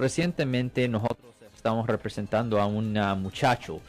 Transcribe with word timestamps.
recientemente 0.00 0.88
nosotros 0.88 1.34
estamos 1.54 1.86
representando 1.86 2.60
a 2.60 2.66
un 2.66 2.96
ah, 2.96 3.14
muchacho 3.14 3.80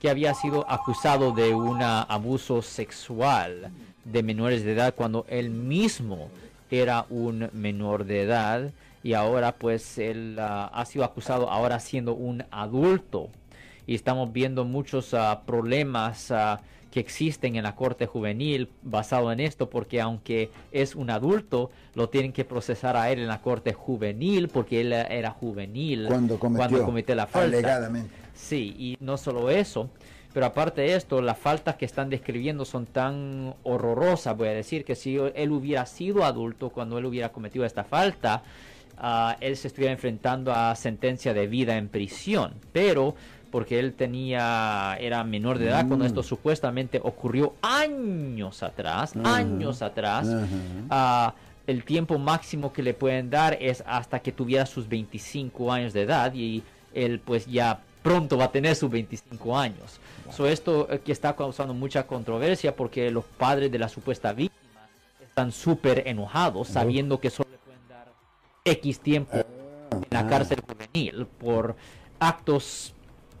que 0.00 0.08
había 0.08 0.32
sido 0.32 0.68
acusado 0.68 1.32
de 1.32 1.54
un 1.54 1.82
ah, 1.82 2.02
abuso 2.08 2.62
sexual 2.62 3.70
de 4.04 4.22
menores 4.22 4.64
de 4.64 4.72
edad 4.72 4.94
cuando 4.96 5.26
él 5.28 5.50
mismo 5.50 6.30
era 6.70 7.04
un 7.10 7.50
menor 7.52 8.06
de 8.06 8.22
edad 8.22 8.70
y 9.02 9.12
ahora 9.12 9.52
pues 9.52 9.98
él 9.98 10.38
ah, 10.40 10.70
ha 10.72 10.86
sido 10.86 11.04
acusado 11.04 11.50
ahora 11.50 11.78
siendo 11.78 12.14
un 12.14 12.42
adulto 12.50 13.28
y 13.86 13.94
estamos 13.94 14.32
viendo 14.32 14.64
muchos 14.64 15.14
problemas 15.46 16.32
que 16.90 17.00
existen 17.00 17.56
en 17.56 17.62
la 17.62 17.76
corte 17.76 18.06
juvenil 18.06 18.68
basado 18.82 19.30
en 19.32 19.40
esto, 19.40 19.70
porque 19.70 20.00
aunque 20.00 20.50
es 20.72 20.96
un 20.96 21.10
adulto, 21.10 21.70
lo 21.94 22.08
tienen 22.08 22.32
que 22.32 22.44
procesar 22.44 22.96
a 22.96 23.10
él 23.10 23.20
en 23.20 23.28
la 23.28 23.40
corte 23.40 23.72
juvenil, 23.72 24.48
porque 24.48 24.80
él 24.80 24.92
era 24.92 25.30
juvenil 25.30 26.06
cuando 26.08 26.38
cometió, 26.38 27.14
la 27.14 27.26
falta. 27.26 27.58
Alegadamente. 27.58 28.10
Sí, 28.34 28.74
y 28.78 28.96
no 29.00 29.16
solo 29.16 29.50
eso, 29.50 29.90
pero 30.32 30.46
aparte 30.46 30.82
de 30.82 30.94
esto, 30.94 31.20
las 31.22 31.38
faltas 31.38 31.76
que 31.76 31.84
están 31.84 32.08
describiendo 32.08 32.64
son 32.64 32.86
tan 32.86 33.54
horrorosas, 33.62 34.36
voy 34.36 34.48
a 34.48 34.52
decir, 34.52 34.84
que 34.84 34.94
si 34.94 35.16
él 35.16 35.52
hubiera 35.52 35.86
sido 35.86 36.24
adulto 36.24 36.70
cuando 36.70 36.98
él 36.98 37.06
hubiera 37.06 37.30
cometido 37.30 37.64
esta 37.64 37.84
falta, 37.84 38.42
ah, 38.96 39.36
él 39.40 39.56
se 39.56 39.68
estuviera 39.68 39.92
enfrentando 39.92 40.52
a 40.52 40.74
sentencia 40.76 41.34
de 41.34 41.46
vida 41.46 41.76
en 41.76 41.88
prisión. 41.88 42.54
Pero 42.72 43.14
porque 43.50 43.78
él 43.78 43.94
tenía 43.94 44.96
era 45.00 45.24
menor 45.24 45.58
de 45.58 45.68
edad 45.68 45.86
cuando 45.86 46.04
esto 46.04 46.20
mm. 46.20 46.24
supuestamente 46.24 47.00
ocurrió 47.02 47.54
años 47.62 48.62
atrás, 48.62 49.14
años 49.24 49.82
atrás. 49.82 50.28
Ah, 50.88 51.34
el 51.66 51.84
tiempo 51.84 52.18
máximo 52.18 52.72
que 52.72 52.82
le 52.82 52.94
pueden 52.94 53.30
dar 53.30 53.56
es 53.60 53.84
hasta 53.86 54.20
que 54.20 54.32
tuviera 54.32 54.66
sus 54.66 54.88
25 54.88 55.72
años 55.72 55.92
de 55.92 56.02
edad 56.02 56.34
y 56.34 56.62
él 56.94 57.20
pues 57.20 57.46
ya 57.46 57.80
pronto 58.02 58.36
va 58.36 58.46
a 58.46 58.52
tener 58.52 58.74
sus 58.74 58.90
25 58.90 59.58
años. 59.58 60.00
So, 60.30 60.46
esto 60.46 60.88
eh, 60.90 61.00
que 61.00 61.12
está 61.12 61.36
causando 61.36 61.74
mucha 61.74 62.06
controversia 62.06 62.74
porque 62.74 63.10
los 63.10 63.24
padres 63.24 63.70
de 63.70 63.78
la 63.78 63.88
supuesta 63.88 64.32
víctima 64.32 64.88
están 65.22 65.52
súper 65.52 66.06
enojados 66.06 66.68
sabiendo 66.68 67.20
que 67.20 67.30
solo 67.30 67.50
le 67.50 67.58
pueden 67.58 67.88
dar 67.88 68.12
X 68.64 69.00
tiempo 69.00 69.32
ah, 69.34 69.44
en 69.92 70.06
la 70.10 70.26
cárcel 70.26 70.60
juvenil 70.60 71.26
por 71.26 71.76
actos 72.18 72.94